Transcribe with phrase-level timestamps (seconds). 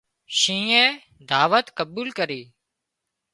[0.39, 0.83] شينهنئي
[1.31, 2.41] دعوت قبول ڪرِي